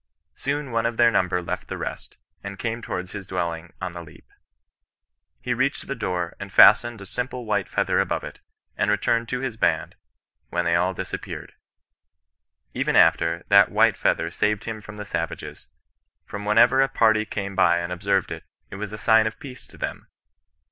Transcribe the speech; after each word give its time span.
Soon 0.33 0.71
one 0.71 0.87
of 0.87 0.97
their 0.97 1.11
number 1.11 1.43
left 1.43 1.67
the 1.67 1.77
rest, 1.77 2.17
and 2.43 2.57
came 2.57 2.81
towards 2.81 3.11
his 3.11 3.27
dwelling 3.27 3.71
on 3.79 3.91
the 3.91 4.01
leap. 4.01 4.25
He 5.41 5.53
reached 5.53 5.85
the 5.85 5.93
door, 5.93 6.35
and 6.39 6.51
fastened 6.51 6.99
a 7.01 7.05
simple 7.05 7.45
white 7.45 7.69
feather 7.69 7.99
above 7.99 8.23
it, 8.23 8.39
and 8.75 8.89
returned 8.89 9.29
to 9.29 9.41
his 9.41 9.57
band, 9.57 9.93
when 10.49 10.65
they 10.65 10.73
all 10.73 10.95
disappeared. 10.95 11.53
Ever 12.73 12.97
after, 12.97 13.43
that 13.49 13.69
white 13.69 13.95
fea 13.95 14.15
ther 14.15 14.31
saved 14.31 14.63
him 14.63 14.81
from 14.81 14.97
the 14.97 15.05
savages; 15.05 15.67
for 16.25 16.39
whenever 16.43 16.81
a 16.81 16.89
party 16.89 17.23
came 17.23 17.55
by 17.55 17.77
and 17.77 17.93
observed 17.93 18.31
it, 18.31 18.43
it 18.71 18.77
was 18.77 18.91
a 18.91 18.97
sign 18.97 19.27
of 19.27 19.39
peace 19.39 19.67
to 19.67 19.77
them. 19.77 20.07